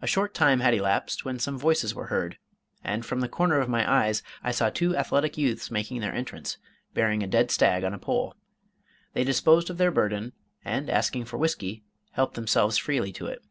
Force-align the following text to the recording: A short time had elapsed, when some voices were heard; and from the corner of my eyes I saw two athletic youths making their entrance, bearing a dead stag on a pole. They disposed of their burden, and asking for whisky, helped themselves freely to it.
A 0.00 0.06
short 0.06 0.32
time 0.32 0.60
had 0.60 0.72
elapsed, 0.72 1.26
when 1.26 1.38
some 1.38 1.58
voices 1.58 1.94
were 1.94 2.06
heard; 2.06 2.38
and 2.82 3.04
from 3.04 3.20
the 3.20 3.28
corner 3.28 3.60
of 3.60 3.68
my 3.68 3.84
eyes 3.86 4.22
I 4.42 4.52
saw 4.52 4.70
two 4.70 4.96
athletic 4.96 5.36
youths 5.36 5.70
making 5.70 6.00
their 6.00 6.14
entrance, 6.14 6.56
bearing 6.94 7.22
a 7.22 7.26
dead 7.26 7.50
stag 7.50 7.84
on 7.84 7.92
a 7.92 7.98
pole. 7.98 8.34
They 9.12 9.24
disposed 9.24 9.68
of 9.68 9.76
their 9.76 9.90
burden, 9.90 10.32
and 10.64 10.88
asking 10.88 11.26
for 11.26 11.36
whisky, 11.36 11.84
helped 12.12 12.36
themselves 12.36 12.78
freely 12.78 13.12
to 13.12 13.26
it. 13.26 13.42